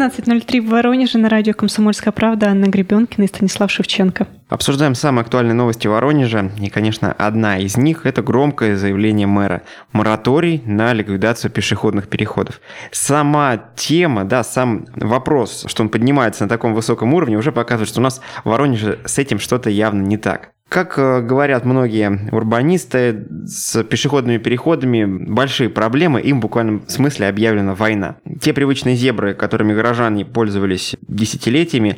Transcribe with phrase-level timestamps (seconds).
[0.00, 4.26] 12.03 в Воронеже на радио «Комсомольская правда» Анна Гребенкина и Станислав Шевченко.
[4.48, 6.50] Обсуждаем самые актуальные новости Воронежа.
[6.58, 9.60] И, конечно, одна из них– это громкое заявление мэра.
[9.92, 12.62] Мораторий на ликвидацию пешеходных переходов.
[12.90, 18.00] Сама тема, да, сам вопрос, что он поднимается на таком высоком уровне, уже показывает, что
[18.00, 20.52] у нас в Воронеже с этим что-то явно не так.
[20.70, 27.74] Как э, говорят многие урбанисты, с пешеходными переходами большие проблемы, им в буквальном смысле объявлена
[27.74, 28.18] война.
[28.40, 31.96] Те привычные зебры, которыми горожане пользовались десятилетиями,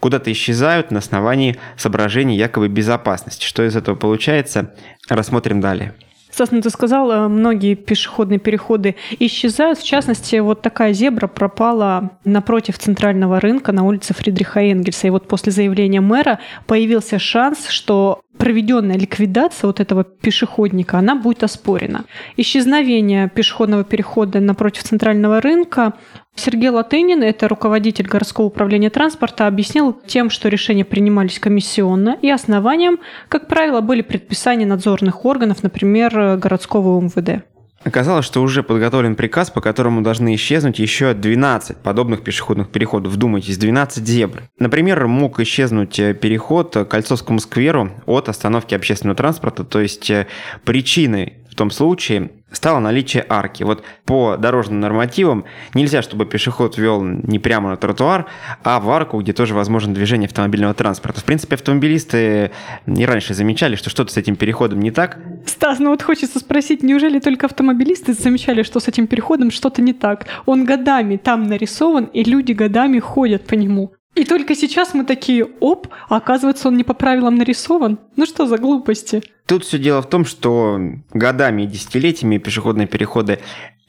[0.00, 3.44] куда-то исчезают на основании соображений якобы безопасности.
[3.44, 4.74] Что из этого получается,
[5.06, 5.92] рассмотрим далее.
[6.34, 9.78] Стас, ты сказал, многие пешеходные переходы исчезают.
[9.78, 15.06] В частности, вот такая зебра пропала напротив центрального рынка на улице Фридриха Энгельса.
[15.06, 21.42] И вот после заявления мэра появился шанс, что проведенная ликвидация вот этого пешеходника, она будет
[21.42, 22.04] оспорена.
[22.36, 25.94] Исчезновение пешеходного перехода напротив центрального рынка
[26.36, 32.98] Сергей Латынин, это руководитель городского управления транспорта, объяснил тем, что решения принимались комиссионно, и основанием,
[33.28, 37.44] как правило, были предписания надзорных органов, например, городского МВД.
[37.84, 43.12] Оказалось, что уже подготовлен приказ, по которому должны исчезнуть еще 12 подобных пешеходных переходов.
[43.12, 44.44] Вдумайтесь, 12 зебр.
[44.58, 50.26] Например, мог исчезнуть э, переход к Кольцовскому скверу от остановки общественного транспорта, то есть э,
[50.64, 53.62] причиной в том случае стало наличие арки.
[53.62, 58.26] Вот по дорожным нормативам нельзя, чтобы пешеход вел не прямо на тротуар,
[58.64, 61.20] а в арку, где тоже возможно движение автомобильного транспорта.
[61.20, 62.50] В принципе, автомобилисты
[62.86, 65.18] и раньше замечали, что что-то с этим переходом не так.
[65.46, 69.92] Стас, ну вот хочется спросить, неужели только автомобилисты замечали, что с этим переходом что-то не
[69.92, 70.26] так?
[70.44, 73.92] Он годами там нарисован, и люди годами ходят по нему.
[74.14, 77.98] И только сейчас мы такие, оп, а оказывается, он не по правилам нарисован.
[78.16, 79.22] Ну что за глупости?
[79.46, 80.78] Тут все дело в том, что
[81.12, 83.40] годами и десятилетиями пешеходные переходы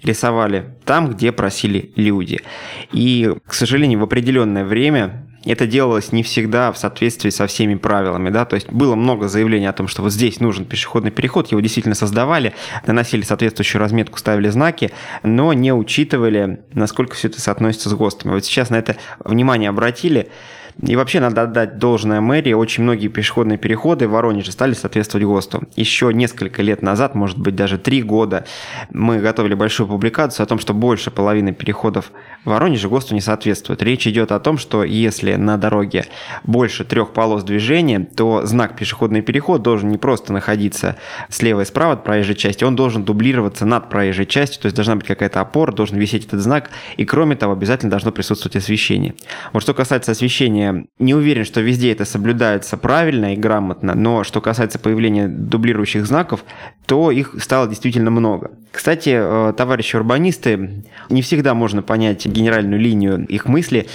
[0.03, 2.41] рисовали там, где просили люди.
[2.91, 8.29] И, к сожалению, в определенное время это делалось не всегда в соответствии со всеми правилами,
[8.29, 11.61] да, то есть было много заявлений о том, что вот здесь нужен пешеходный переход, его
[11.61, 12.53] действительно создавали,
[12.85, 14.91] наносили соответствующую разметку, ставили знаки,
[15.23, 18.33] но не учитывали, насколько все это соотносится с ГОСТами.
[18.33, 20.29] Вот сейчас на это внимание обратили,
[20.81, 22.53] и вообще надо отдать должное мэрии.
[22.53, 25.63] Очень многие пешеходные переходы в Воронеже стали соответствовать ГОСТу.
[25.75, 28.45] Еще несколько лет назад, может быть даже три года,
[28.91, 32.11] мы готовили большую публикацию о том, что больше половины переходов
[32.43, 33.81] в Воронеже ГОСТу не соответствует.
[33.81, 36.07] Речь идет о том, что если на дороге
[36.43, 40.97] больше трех полос движения, то знак пешеходный переход должен не просто находиться
[41.29, 44.95] слева и справа от проезжей части, он должен дублироваться над проезжей частью, то есть должна
[44.97, 49.15] быть какая-то опора, должен висеть этот знак, и кроме того, обязательно должно присутствовать освещение.
[49.53, 50.64] Вот что касается освещения
[50.99, 56.43] не уверен, что везде это соблюдается правильно и грамотно, но что касается появления дублирующих знаков,
[56.85, 58.51] то их стало действительно много.
[58.71, 63.87] Кстати, э, товарищи урбанисты, не всегда можно понять генеральную линию их мысли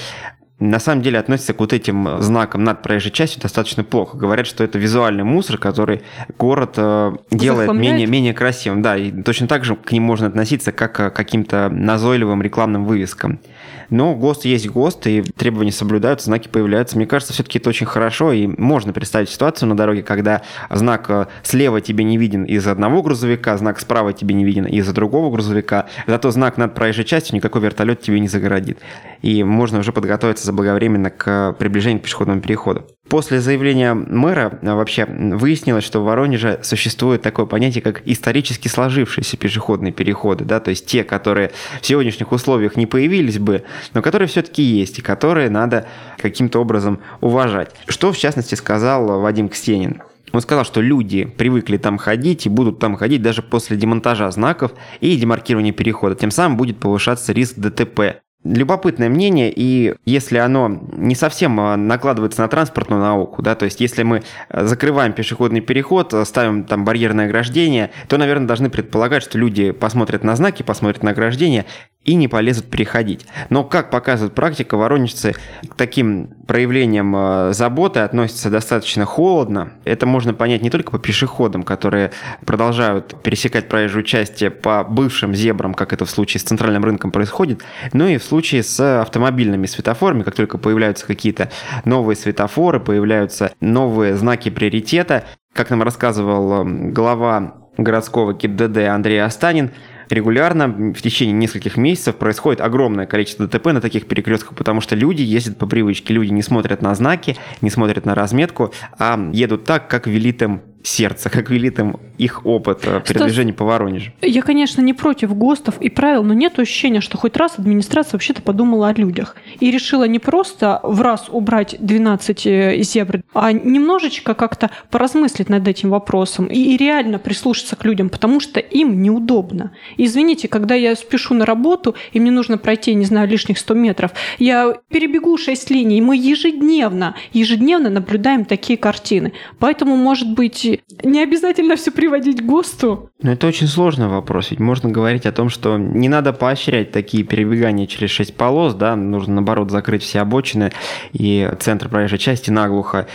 [0.61, 4.19] на самом деле относятся к вот этим знакам над проезжей частью достаточно плохо.
[4.19, 6.03] Говорят, что это визуальный мусор, который
[6.39, 8.83] город э, делает менее, менее красивым.
[8.83, 13.41] Да, и точно так же к ним можно относиться как к каким-то назойливым рекламным вывескам.
[13.91, 16.97] Но ГОСТ есть ГОСТ, и требования соблюдаются, знаки появляются.
[16.97, 21.27] Мне кажется, все-таки это очень хорошо, и можно представить ситуацию на дороге, когда знак э,
[21.43, 25.87] слева тебе не виден из одного грузовика, знак справа тебе не виден из-за другого грузовика,
[26.07, 28.79] зато знак над проезжей частью никакой вертолет тебе не загородит.
[29.23, 32.87] И можно уже подготовиться заблаговременно к приближению к пешеходному переходу.
[33.11, 39.37] После заявления мэра а, вообще выяснилось, что в Воронеже существует такое понятие, как исторически сложившиеся
[39.37, 41.51] пешеходные переходы, да, то есть те, которые
[41.83, 45.89] в сегодняшних условиях не появились бы, но которые все-таки есть и которые надо
[46.19, 47.75] каким-то образом уважать.
[47.89, 50.03] Что, в частности, сказал Вадим Кстенин.
[50.33, 54.71] Он сказал, что люди привыкли там ходить и будут там ходить даже после демонтажа знаков
[55.01, 56.15] и демаркирования перехода.
[56.15, 58.21] Тем самым будет повышаться риск ДТП.
[58.43, 63.83] Любопытное мнение, и если оно не совсем а, накладывается на транспортную науку, да, то есть
[63.83, 69.23] если мы а, закрываем пешеходный переход, а, ставим там барьерное ограждение, то, наверное, должны предполагать,
[69.23, 71.67] что люди посмотрят на знаки, посмотрят на ограждение
[72.05, 73.27] и не полезут переходить.
[73.51, 75.35] Но, как показывает практика, воронежцы
[75.69, 79.75] к таким проявлениям э, заботы относятся достаточно холодно.
[79.85, 82.13] Это можно понять не только по пешеходам, которые
[82.47, 87.63] продолжают пересекать проезжую часть по бывшим зебрам, как это в случае с центральным рынком происходит,
[87.93, 91.51] но и в случае с автомобильными светофорами, как только появляются какие-то
[91.85, 95.25] новые светофоры, появляются новые знаки приоритета.
[95.53, 99.73] Как нам рассказывал э, глава городского КИПДД Андрей Астанин,
[100.09, 105.23] регулярно в течение нескольких месяцев происходит огромное количество ДТП на таких перекрестках, потому что люди
[105.23, 106.15] ездят по привычке.
[106.15, 110.63] Люди не смотрят на знаки, не смотрят на разметку, а едут так, как велит им
[110.83, 114.13] сердце, как велит им их опыт э, передвижения по Воронежу.
[114.21, 118.43] Я, конечно, не против ГОСТов и правил, но нет ощущения, что хоть раз администрация вообще-то
[118.43, 124.35] подумала о людях и решила не просто в раз убрать 12 э, зебр, а немножечко
[124.35, 129.73] как-то поразмыслить над этим вопросом и, и реально прислушаться к людям, потому что им неудобно.
[129.97, 134.13] Извините, когда я спешу на работу, и мне нужно пройти, не знаю, лишних 100 метров,
[134.39, 139.33] я перебегу 6 линий, и мы ежедневно, ежедневно наблюдаем такие картины.
[139.59, 140.70] Поэтому, может быть,
[141.03, 143.11] не обязательно все приводить к ГОСТу.
[143.23, 147.25] Но это очень сложный вопрос, ведь можно говорить о том, что не надо поощрять такие
[147.25, 150.73] перебегания через 6 полос, да, нужно, наоборот, закрыть все обочины
[151.13, 153.07] и центр проезжей части наглухо,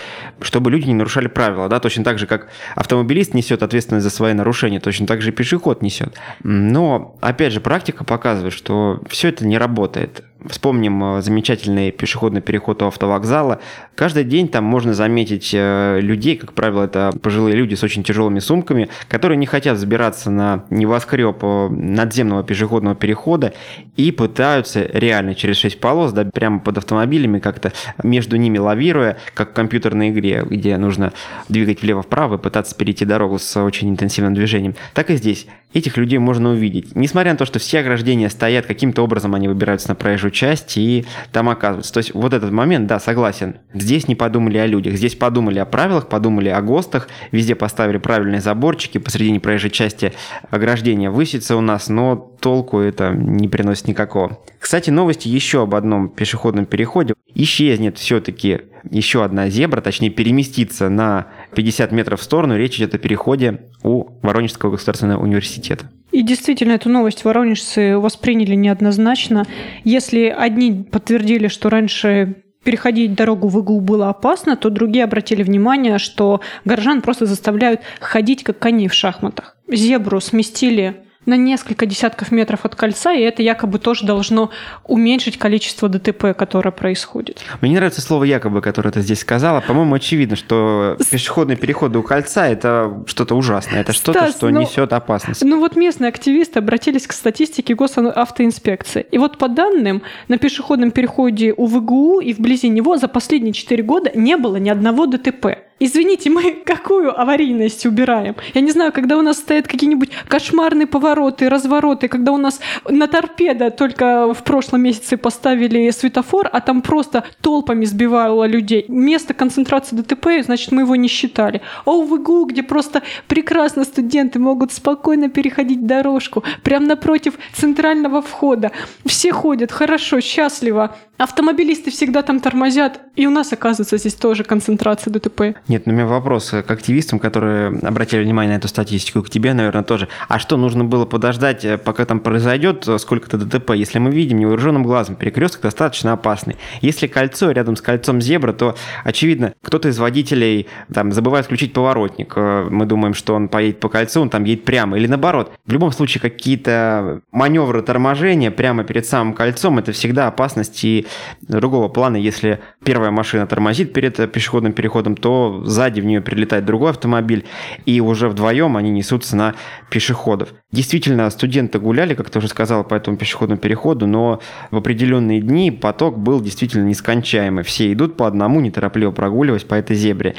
[0.42, 4.34] чтобы люди не нарушали правила, да, точно так же, как автомобилист несет ответственность за свои
[4.34, 6.16] нарушения, точно так же и пешеход несет.
[6.44, 10.24] Но, опять же, практика показывает, что все это не работает.
[10.48, 13.60] Вспомним э, замечательный пешеходный переход у автовокзала.
[13.96, 18.39] Каждый день там можно заметить э, людей, как правило, это пожилые люди с очень тяжелыми
[18.39, 23.53] сумками, которые не хотят забираться на небоскреб э, надземного пешеходного перехода
[23.95, 27.71] и пытаются реально через 6 полос, да, прямо под автомобилями, как-то
[28.03, 31.13] между ними лавируя, как в компьютерной игре, где нужно
[31.50, 34.75] двигать влево-вправо и пытаться перейти дорогу с очень интенсивным движением.
[34.94, 35.48] Так и здесь.
[35.75, 36.95] Этих людей можно увидеть.
[36.95, 41.06] Несмотря на то, что все ограждения стоят, каким-то образом они выбираются на проезжую часть и
[41.33, 41.91] там оказываются.
[41.91, 43.57] То есть вот этот момент, да, согласен.
[43.74, 48.42] Здесь не подумали о людях, здесь подумали о правилах, подумали о ГОСТах, везде поставили правильные
[48.42, 50.14] заборчики, посредине проезжей части
[50.50, 54.40] ограждения высится у нас, но толку это не приносит никакого.
[54.60, 57.14] Кстати, новости еще об одном пешеходном переходе.
[57.36, 62.58] Исчезнет все-таки еще одна зебра, точнее переместится на 50 метров в сторону.
[62.58, 65.90] Речь идет о переходе у Воронежского государственного университета.
[66.12, 69.46] И действительно, эту новость воронежцы восприняли неоднозначно.
[69.84, 76.00] Если одни подтвердили, что раньше переходить дорогу в ИГУ было опасно, то другие обратили внимание,
[76.00, 79.56] что горожан просто заставляют ходить как коней в шахматах.
[79.71, 84.51] Зебру сместили на несколько десятков метров от кольца, и это якобы тоже должно
[84.83, 87.44] уменьшить количество ДТП, которое происходит.
[87.62, 89.62] Мне не нравится слово «якобы», которое ты здесь сказала.
[89.62, 94.94] По-моему, очевидно, что пешеходные переходы у кольца– это что-то ужасное, это что-то, что ну, несет
[94.94, 95.44] опасность.
[95.44, 99.06] Ну вот местные активисты обратились к статистике госавтоинспекции.
[99.12, 103.83] И вот по данным, на пешеходном переходе у ВГУ и вблизи него за последние 4
[103.83, 105.57] года не было ни одного ДТП.
[105.77, 108.38] Извините, мы какую аварийность убираем?
[108.54, 113.07] Я не знаю, когда у нас стоят какие-нибудь кошмарные повороты, развороты, когда у нас на
[113.07, 118.86] торпедо только в прошлом месяце поставили светофор, а там просто толпами сбивало людей.
[118.88, 121.62] Место концентрации ДТП, значит, мы его не считали.
[121.83, 128.72] А у ВГУ, где просто прекрасно студенты могут спокойно переходить дорожку, прямо напротив центрального входа.
[129.06, 130.95] Все ходят хорошо, счастливо.
[131.17, 135.56] Автомобилисты всегда там тормозят, и у нас, оказывается, здесь тоже концентрация ДТП.
[135.69, 139.53] Нет, ну у меня вопрос к активистам, которые обратили внимание на эту статистику, к тебе,
[139.53, 140.09] наверное, тоже.
[140.27, 143.71] А что, нужно было подождать, э, пока там произойдет э, сколько-то ДТП?
[143.71, 146.57] Если мы видим невооруженным глазом, перекресток достаточно опасный.
[146.81, 148.75] Если кольцо рядом с кольцом зебра, то,
[149.06, 152.33] очевидно, кто-то из водителей там забывает включить поворотник.
[152.35, 154.97] Э, мы думаем, что он поедет по кольцу, он там едет прямо.
[154.97, 155.53] Или наоборот.
[155.65, 161.05] В любом случае, какие-то маневры торможения прямо перед самым кольцом, это всегда опасность и
[161.42, 166.92] другого плана, если первая машина тормозит перед пешеходным переходом, то сзади в нее прилетает другой
[166.92, 167.46] автомобиль,
[167.86, 169.56] и уже вдвоем они несутся на
[169.89, 170.53] пешеходов.
[170.72, 174.41] Действительно, студенты гуляли, как ты уже сказал, по этому пешеходному переходу, но
[174.72, 177.63] в определенные дни поток был действительно нескончаемый.
[177.63, 180.36] Все идут по одному, неторопливо прогуливаясь по этой зебре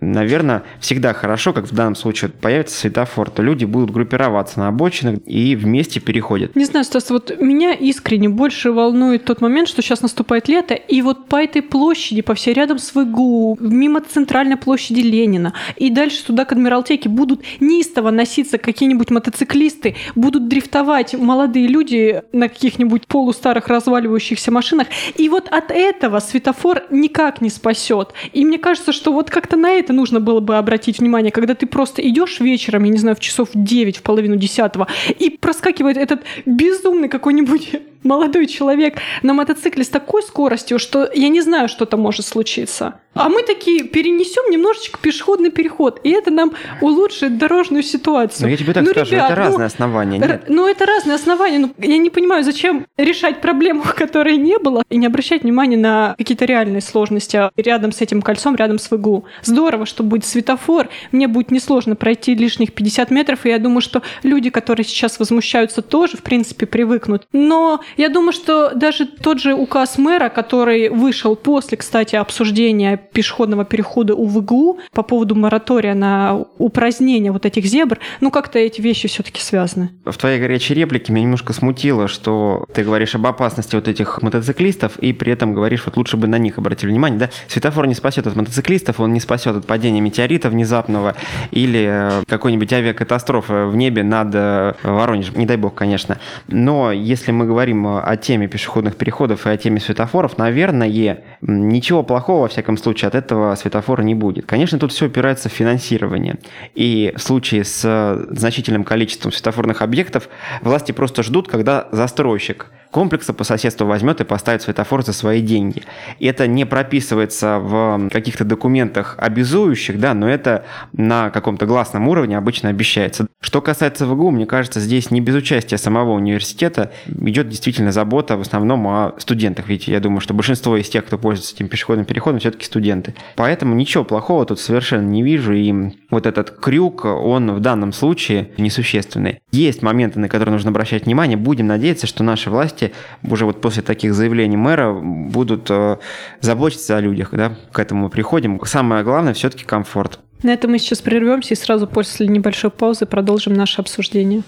[0.00, 5.18] наверное, всегда хорошо, как в данном случае появится светофор, то люди будут группироваться на обочинах
[5.26, 6.56] и вместе переходят.
[6.56, 11.02] Не знаю, Стас, вот меня искренне больше волнует тот момент, что сейчас наступает лето, и
[11.02, 16.24] вот по этой площади, по всей рядом с ВГУ, мимо центральной площади Ленина, и дальше
[16.24, 23.68] туда к Адмиралтейке будут неистово носиться какие-нибудь мотоциклисты, будут дрифтовать молодые люди на каких-нибудь полустарых
[23.68, 28.12] разваливающихся машинах, и вот от этого светофор никак не спасет.
[28.32, 31.54] И мне кажется, что вот как-то на это это нужно было бы обратить внимание, когда
[31.54, 34.86] ты просто идешь вечером, я не знаю, в часов 9, в половину десятого,
[35.18, 41.40] и проскакивает этот безумный какой-нибудь молодой человек на мотоцикле с такой скоростью, что я не
[41.40, 43.00] знаю, что там может случиться.
[43.12, 48.44] А мы такие перенесем немножечко пешеходный переход, и это нам улучшит дорожную ситуацию.
[48.44, 50.18] Но я тебе так ну, скажу, ребят, это разные ну, основания.
[50.18, 50.44] Нет?
[50.48, 51.58] Ну, это разные основания.
[51.58, 56.14] Ну, я не понимаю, зачем решать проблему, которой не было, и не обращать внимания на
[56.18, 59.24] какие-то реальные сложности рядом с этим кольцом, рядом с ВГУ.
[59.42, 64.02] Здорово, что будет светофор, мне будет несложно пройти лишних 50 метров, и я думаю, что
[64.22, 67.26] люди, которые сейчас возмущаются, тоже, в принципе, привыкнут.
[67.32, 73.64] Но я думаю, что даже тот же указ мэра, который вышел после, кстати, обсуждения пешеходного
[73.64, 77.98] перехода у ВГУ по поводу моратория на упразднение вот этих зебр.
[78.20, 79.90] Ну, как-то эти вещи все-таки связаны.
[80.04, 84.98] В твоей горячей реплике меня немножко смутило, что ты говоришь об опасности вот этих мотоциклистов,
[84.98, 87.18] и при этом говоришь, вот лучше бы на них обратили внимание.
[87.18, 87.30] Да?
[87.48, 91.16] Светофор не спасет от мотоциклистов, он не спасет от падения метеорита внезапного
[91.50, 95.36] или э, какой-нибудь авиакатастрофы в небе над э, Воронежем.
[95.36, 96.18] Не дай бог, конечно.
[96.48, 102.42] Но если мы говорим о теме пешеходных переходов и о теме светофоров, наверное, ничего плохого,
[102.42, 104.46] во всяком случае, от этого светофора не будет.
[104.46, 106.38] Конечно, тут все опирается в финансирование.
[106.74, 110.28] И в случае с значительным количеством светофорных объектов
[110.62, 115.84] власти просто ждут, когда застройщик комплекса по соседству возьмет и поставит светофор за свои деньги.
[116.18, 122.36] И это не прописывается в каких-то документах обязующих, да, но это на каком-то гласном уровне
[122.36, 123.28] обычно обещается.
[123.40, 128.40] Что касается ВГУ, мне кажется, здесь не без участия самого университета идет действительно забота в
[128.40, 132.40] основном о студентах, ведь я думаю, что большинство из тех, кто пользуется этим пешеходным переходом,
[132.40, 133.14] все-таки студенты.
[133.36, 135.72] Поэтому ничего плохого тут совершенно не вижу, и
[136.10, 139.40] вот этот крюк, он в данном случае несущественный.
[139.52, 143.82] Есть моменты, на которые нужно обращать внимание, будем надеяться, что наши власти уже вот после
[143.82, 145.98] таких заявлений мэра будут э,
[146.40, 148.60] заботиться о людях, да, к этому мы приходим.
[148.64, 150.20] Самое главное все-таки комфорт.
[150.42, 154.42] На этом мы сейчас прервемся и сразу после небольшой паузы продолжим наше обсуждение.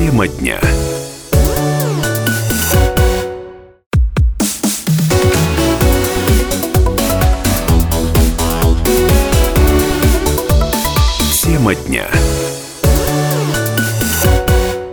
[0.00, 0.58] Тема дня.
[11.42, 12.06] Тема дня.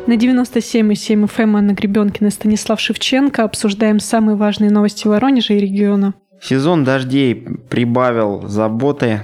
[0.08, 6.16] На 97,7 FM Анна Гребенкина и Станислав Шевченко обсуждаем самые важные новости Воронежа и региона.
[6.42, 7.34] Сезон дождей
[7.70, 9.24] прибавил заботы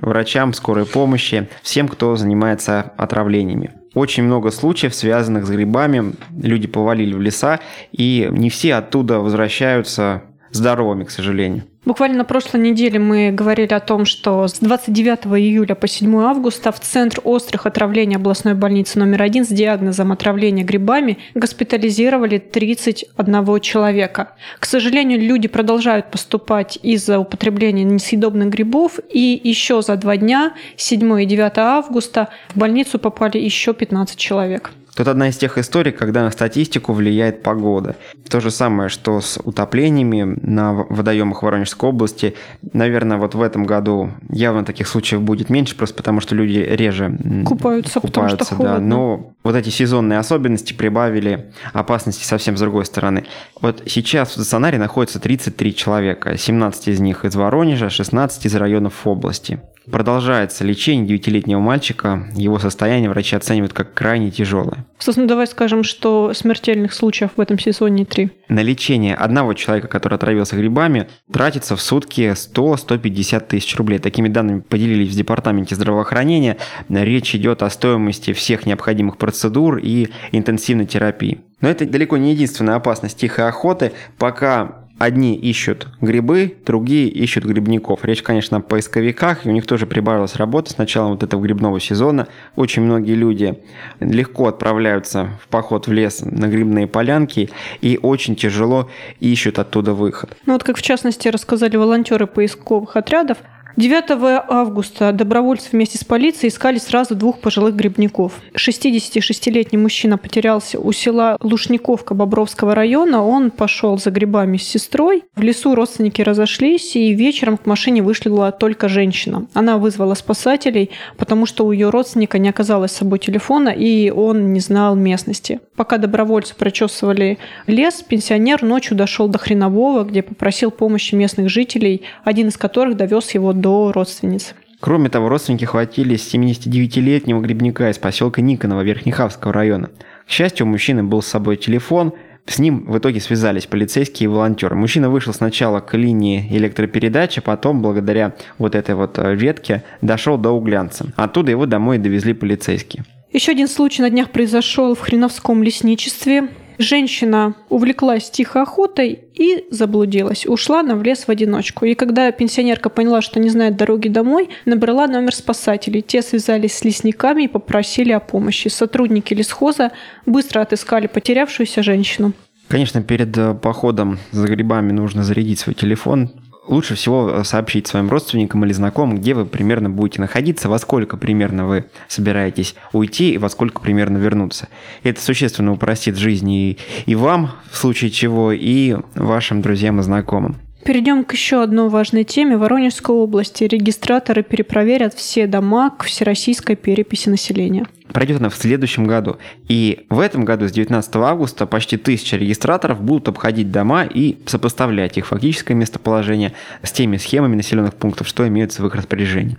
[0.00, 3.72] врачам скорой помощи, всем, кто занимается отравлениями.
[3.94, 6.14] Очень много случаев, связанных с грибами.
[6.42, 7.60] Люди повалили в леса,
[7.92, 11.64] и не все оттуда возвращаются здоровыми, к сожалению.
[11.84, 16.72] Буквально на прошлой неделе мы говорили о том, что с 29 июля по 7 августа
[16.72, 24.30] в Центр острых отравлений областной больницы номер один с диагнозом отравления грибами госпитализировали 31 человека.
[24.58, 31.22] К сожалению, люди продолжают поступать из-за употребления несъедобных грибов, и еще за два дня, 7
[31.22, 34.72] и 9 августа, в больницу попали еще 15 человек.
[34.96, 37.96] Тут одна из тех историй, когда на статистику влияет погода.
[38.28, 42.34] То же самое, что с утоплениями на водоемах Воронежской области.
[42.72, 47.18] Наверное, вот в этом году явно таких случаев будет меньше, просто потому что люди реже
[47.44, 48.78] купаются, купаются потому что холодно.
[48.78, 48.84] Да.
[48.84, 53.26] Но вот эти сезонные особенности прибавили опасности совсем с другой стороны.
[53.60, 59.06] Вот сейчас в стационаре находится 33 человека, 17 из них из Воронежа, 16 из районов
[59.06, 59.60] области.
[59.90, 62.26] Продолжается лечение девятилетнего мальчика.
[62.34, 64.86] Его состояние врачи оценивают как крайне тяжелое.
[64.98, 68.30] Собственно, давай скажем, что смертельных случаев в этом сезоне три.
[68.48, 73.98] На лечение одного человека, который отравился грибами, тратится в сутки 100-150 тысяч рублей.
[73.98, 76.56] Такими данными поделились в Департаменте здравоохранения.
[76.88, 79.33] Речь идет о стоимости всех необходимых процедур
[79.82, 81.40] и интенсивной терапии.
[81.60, 83.92] Но это далеко не единственная опасность тихой охоты.
[84.18, 88.04] Пока Одни ищут грибы, другие ищут грибников.
[88.04, 91.80] Речь, конечно, о поисковиках, и у них тоже прибавилась работа с началом вот этого грибного
[91.80, 92.28] сезона.
[92.54, 93.58] Очень многие люди
[93.98, 97.50] легко отправляются в поход в лес на грибные полянки
[97.80, 98.88] и очень тяжело
[99.18, 100.36] ищут оттуда выход.
[100.46, 103.38] Ну вот как в частности рассказали волонтеры поисковых отрядов,
[103.76, 104.04] 9
[104.48, 108.40] августа добровольцы вместе с полицией искали сразу двух пожилых грибников.
[108.54, 113.24] 66-летний мужчина потерялся у села Лушниковка Бобровского района.
[113.26, 115.24] Он пошел за грибами с сестрой.
[115.34, 119.46] В лесу родственники разошлись, и вечером к машине вышла только женщина.
[119.54, 124.52] Она вызвала спасателей, потому что у ее родственника не оказалось с собой телефона, и он
[124.52, 125.60] не знал местности.
[125.74, 132.48] Пока добровольцы прочесывали лес, пенсионер ночью дошел до Хренового, где попросил помощи местных жителей, один
[132.48, 134.54] из которых довез его до родственниц.
[134.80, 139.90] Кроме того, родственники хватили 79-летнего грибника из поселка Никонова Верхнехавского района.
[140.26, 142.12] К счастью, у мужчины был с собой телефон,
[142.46, 144.76] с ним в итоге связались полицейские и волонтеры.
[144.76, 150.50] Мужчина вышел сначала к линии электропередачи, потом, благодаря вот этой вот э, ветке, дошел до
[150.50, 151.06] Углянца.
[151.16, 153.04] Оттуда его домой довезли полицейские.
[153.32, 156.48] Еще один случай на днях произошел в Хреновском лесничестве.
[156.78, 160.46] Женщина увлеклась тихой охотой и заблудилась.
[160.46, 161.84] Ушла она в лес в одиночку.
[161.84, 166.02] И когда пенсионерка поняла, что не знает дороги домой, набрала номер спасателей.
[166.02, 168.68] Те связались с лесниками и попросили о помощи.
[168.68, 169.92] Сотрудники лесхоза
[170.26, 172.32] быстро отыскали потерявшуюся женщину.
[172.68, 176.32] Конечно, перед э, походом за грибами нужно зарядить свой телефон.
[176.66, 181.66] Лучше всего сообщить своим родственникам или знакомым, где вы примерно будете находиться, во сколько примерно
[181.66, 184.68] вы собираетесь уйти и во сколько примерно вернуться.
[185.02, 190.56] Это существенно упростит жизнь и, и вам, в случае чего, и вашим друзьям и знакомым.
[190.84, 192.58] Перейдем к еще одной важной теме.
[192.58, 197.86] В Воронежской области регистраторы перепроверят все дома к всероссийской переписи населения.
[198.12, 199.38] Пройдет она в следующем году.
[199.66, 205.16] И в этом году, с 19 августа, почти тысяча регистраторов будут обходить дома и сопоставлять
[205.16, 209.56] их фактическое местоположение с теми схемами населенных пунктов, что имеются в их распоряжении.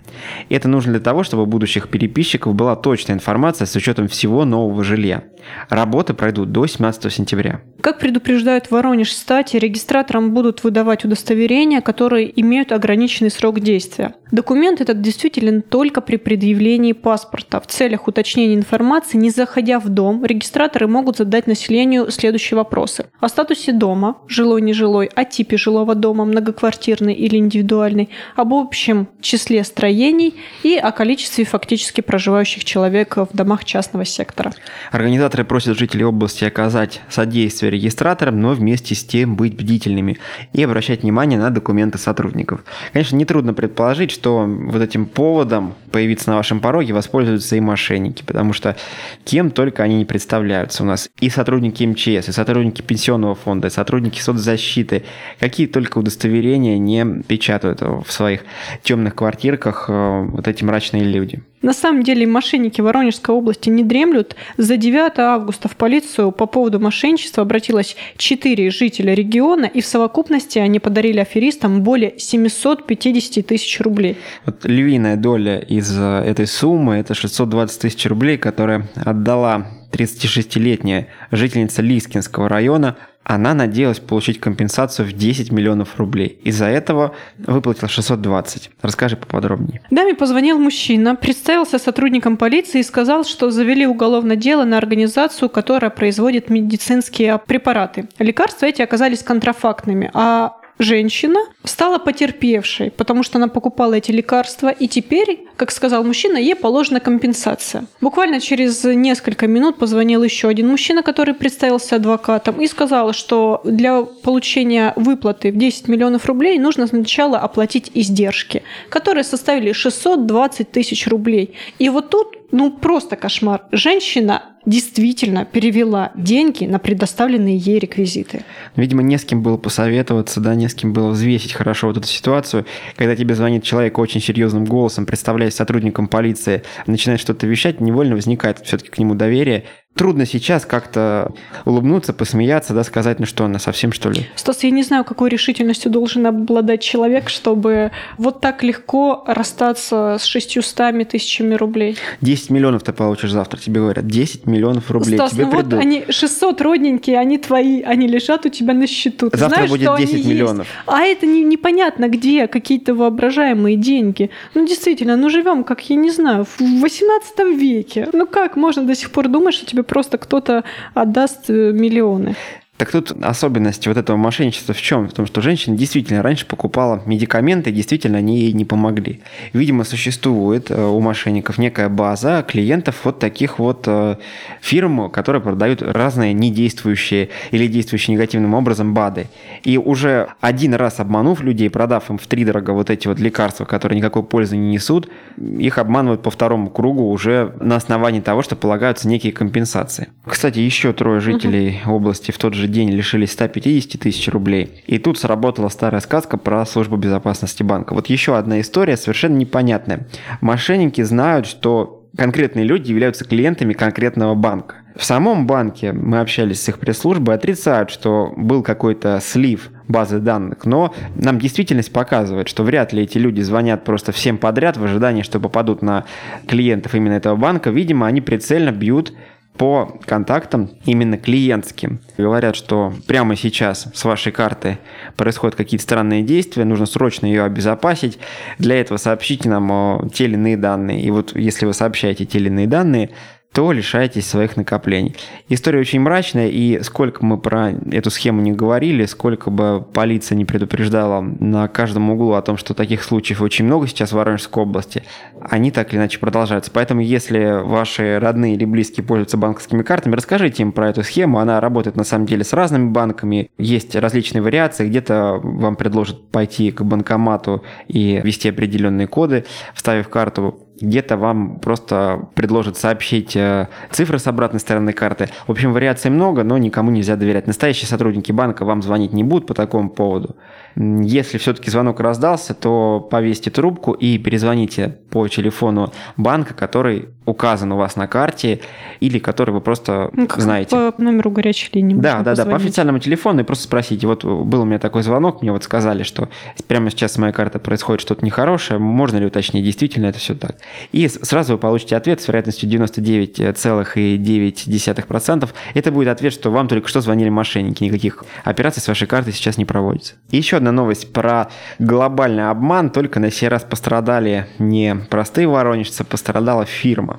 [0.48, 4.44] И это нужно для того, чтобы у будущих переписчиков была точная информация с учетом всего
[4.44, 5.24] нового жилья.
[5.68, 7.60] Работы пройдут до 17 сентября.
[7.80, 14.14] Как предупреждают Воронеж стати, регистраторам будут выдавать удостоверения, которые имеют ограниченный срок действия.
[14.32, 17.60] Документ этот действителен только при предъявлении паспорта.
[17.60, 23.06] В целях уточнения информации, не заходя в дом, регистраторы могут задать населению следующие вопросы.
[23.20, 29.64] О статусе дома, жилой, нежилой, о типе жилого дома, многоквартирный или индивидуальный, об общем числе
[29.64, 34.52] строений и о количестве фактически проживающих человек в домах частного сектора.
[34.92, 40.18] Организаторы просят жителей области оказать содействие регистраторам, но вместе с тем быть бдительными
[40.52, 42.64] и обращать внимание на документы сотрудников.
[42.92, 48.52] Конечно, нетрудно предположить, что вот этим поводом появиться на вашем пороге воспользуются и мошенники, потому
[48.52, 48.76] что
[49.24, 51.08] кем только они не представляются у нас.
[51.20, 55.04] И сотрудники МЧС, и сотрудники пенсионного фонда, и сотрудники соцзащиты,
[55.38, 58.42] какие только удостоверения не печатают в своих
[58.82, 61.42] темных квартирках э, вот эти мрачные люди.
[61.66, 64.36] На самом деле мошенники Воронежской области не дремлют.
[64.56, 70.60] За 9 августа в полицию по поводу мошенничества обратилось 4 жителя региона, и в совокупности
[70.60, 74.16] они подарили аферистам более 750 тысяч рублей.
[74.44, 81.82] Вот львиная доля из э, этой суммы– это 620 тысяч рублей, которые отдала 36-летняя жительница
[81.82, 82.96] Лискинского района
[83.28, 86.38] она надеялась получить компенсацию в 10 миллионов рублей.
[86.44, 88.70] Из-за этого выплатила 620.
[88.82, 89.80] Расскажи поподробнее.
[89.90, 95.90] Даме позвонил мужчина, представился сотрудником полиции и сказал, что завели уголовное дело на организацию, которая
[95.90, 98.08] производит медицинские препараты.
[98.20, 104.88] Лекарства эти оказались контрафактными, а женщина стала потерпевшей, потому что она покупала эти лекарства, и
[104.88, 107.86] теперь, как сказал мужчина, ей положена компенсация.
[108.00, 114.02] Буквально через несколько минут позвонил еще один мужчина, который представился адвокатом, и сказал, что для
[114.02, 121.54] получения выплаты в 10 миллионов рублей нужно сначала оплатить издержки, которые составили 620 тысяч рублей.
[121.78, 123.62] И вот тут ну просто кошмар.
[123.72, 128.44] Женщина действительно перевела деньги на предоставленные ей реквизиты.
[128.74, 132.06] Видимо, не с кем было посоветоваться, да, не с кем было взвесить хорошо вот эту
[132.06, 132.66] ситуацию.
[132.96, 138.58] Когда тебе звонит человек очень серьезным голосом, представляясь сотрудником полиции, начинает что-то вещать, невольно возникает
[138.58, 139.64] все-таки к нему доверие
[139.96, 141.32] трудно сейчас как-то
[141.64, 144.26] улыбнуться, посмеяться, да, сказать, ну что, она совсем что ли?
[144.36, 150.24] Стас, я не знаю, какой решительностью должен обладать человек, чтобы вот так легко расстаться с
[150.24, 151.96] 600 тысячами рублей.
[152.20, 154.06] 10 миллионов ты получишь завтра, тебе говорят.
[154.06, 155.72] 10 миллионов рублей Стас, тебе ну придут.
[155.72, 159.30] вот они 600 родненькие, они твои, они лежат у тебя на счету.
[159.30, 160.66] Ты Завтра знаешь, будет что 10 они миллионов.
[160.66, 160.80] Есть.
[160.86, 164.30] А это не, непонятно где, какие-то воображаемые деньги.
[164.54, 168.08] Ну действительно, ну живем, как я не знаю, в 18 веке.
[168.12, 172.36] Ну как можно до сих пор думать, что тебе просто кто-то отдаст э, миллионы.
[172.76, 175.08] Так тут особенность вот этого мошенничества в чем?
[175.08, 179.20] В том, что женщина действительно раньше покупала медикаменты, действительно они ей не помогли.
[179.54, 184.16] Видимо, существует э, у мошенников некая база клиентов вот таких вот э,
[184.60, 189.28] фирм, которые продают разные недействующие или действующие негативным образом БАДы.
[189.64, 193.64] И уже один раз обманув людей, продав им в три дорого вот эти вот лекарства,
[193.64, 195.08] которые никакой пользы не несут,
[195.38, 200.08] их обманывают по второму кругу уже на основании того, что полагаются некие компенсации.
[200.26, 201.96] Кстати, еще трое жителей угу.
[201.96, 204.82] области в тот же день лишились 150 тысяч рублей.
[204.86, 207.94] И тут сработала старая сказка про службу безопасности банка.
[207.94, 210.06] Вот еще одна история совершенно непонятная.
[210.40, 214.76] Мошенники знают, что конкретные люди являются клиентами конкретного банка.
[214.96, 220.64] В самом банке мы общались с их пресс-службой, отрицают, что был какой-то слив базы данных,
[220.64, 225.22] но нам действительность показывает, что вряд ли эти люди звонят просто всем подряд в ожидании,
[225.22, 226.04] что попадут на
[226.48, 227.70] клиентов именно этого банка.
[227.70, 229.12] Видимо, они прицельно бьют
[229.56, 232.00] по контактам именно клиентским.
[232.16, 234.78] Говорят, что прямо сейчас с вашей карты
[235.16, 238.18] происходят какие-то странные действия, нужно срочно ее обезопасить.
[238.58, 241.02] Для этого сообщите нам те или иные данные.
[241.02, 243.10] И вот если вы сообщаете те или иные данные,
[243.56, 245.16] то лишаетесь своих накоплений.
[245.48, 250.44] История очень мрачная, и сколько мы про эту схему не говорили, сколько бы полиция не
[250.44, 255.04] предупреждала на каждом углу о том, что таких случаев очень много сейчас в Воронежской области,
[255.40, 256.70] они так или иначе продолжаются.
[256.70, 261.38] Поэтому, если ваши родные или близкие пользуются банковскими картами, расскажите им про эту схему.
[261.38, 263.48] Она работает на самом деле с разными банками.
[263.56, 264.86] Есть различные вариации.
[264.86, 272.28] Где-то вам предложат пойти к банкомату и ввести определенные коды, вставив карту где-то вам просто
[272.34, 275.28] предложат сообщить э, цифры с обратной стороны карты.
[275.46, 277.46] В общем, вариаций много, но никому нельзя доверять.
[277.46, 280.36] Настоящие сотрудники банка вам звонить не будут по такому поводу.
[280.76, 287.76] Если все-таки звонок раздался, то повесьте трубку и перезвоните по телефону банка, который указан у
[287.76, 288.60] вас на карте
[289.00, 290.70] или который вы просто ну, как знаете.
[290.70, 291.94] По номеру горячей линии.
[291.94, 292.36] Да, да, позвонить.
[292.36, 294.06] да, по официальному телефону и просто спросите.
[294.06, 296.28] Вот был у меня такой звонок, мне вот сказали, что
[296.68, 300.56] прямо сейчас с моей картой происходит что-то нехорошее, можно ли уточнить, действительно это все так.
[300.92, 305.48] И сразу вы получите ответ с вероятностью 99,9%.
[305.74, 309.58] Это будет ответ, что вам только что звонили мошенники, никаких операций с вашей картой сейчас
[309.58, 310.14] не проводится.
[310.30, 311.48] И еще одна новость про
[311.78, 317.18] глобальный обман, только на сей раз пострадали не простые воронежцы, пострадала фирма.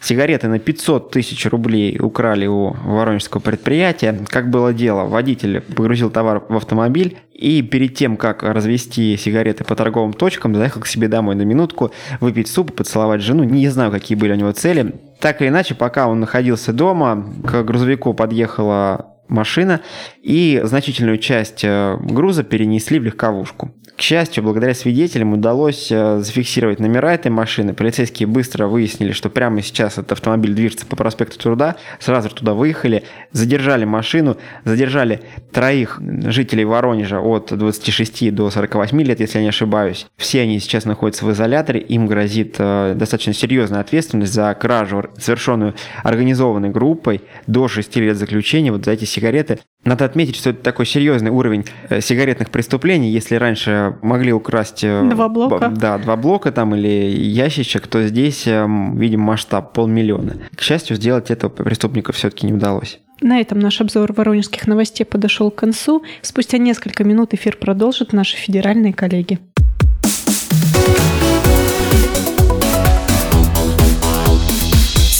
[0.00, 4.18] Сигареты на 500 тысяч рублей украли у воронежского предприятия.
[4.28, 5.04] Как было дело?
[5.04, 10.82] Водитель погрузил товар в автомобиль и перед тем, как развести сигареты по торговым точкам, заехал
[10.82, 13.44] к себе домой на минутку, выпить суп, поцеловать жену.
[13.44, 14.94] Не знаю, какие были у него цели.
[15.20, 19.80] Так или иначе, пока он находился дома, к грузовику подъехала машина,
[20.22, 23.72] и значительную часть э, груза перенесли в легковушку.
[23.96, 27.74] К счастью, благодаря свидетелям удалось э, зафиксировать номера этой машины.
[27.74, 31.76] Полицейские быстро выяснили, что прямо сейчас этот автомобиль движется по проспекту Труда.
[31.98, 35.20] Сразу туда выехали, задержали машину, задержали
[35.52, 40.06] троих жителей Воронежа от 26 до 48 лет, если я не ошибаюсь.
[40.16, 41.80] Все они сейчас находятся в изоляторе.
[41.80, 48.72] Им грозит э, достаточно серьезная ответственность за кражу, совершенную организованной группой до 6 лет заключения
[48.72, 49.58] вот за эти сигареты.
[49.84, 53.10] Надо отметить, что это такой серьезный уровень э, сигаретных преступлений.
[53.10, 54.84] Если раньше могли украсть...
[54.84, 55.68] Э, два блока.
[55.68, 60.36] Да, два блока там или ящичек, то здесь, э, видим, масштаб полмиллиона.
[60.54, 63.00] К счастью, сделать этого преступника все-таки не удалось.
[63.20, 66.02] На этом наш обзор воронежских новостей подошел к концу.
[66.22, 69.38] Спустя несколько минут эфир продолжат наши федеральные коллеги.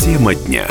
[0.02, 0.66] Тема дня.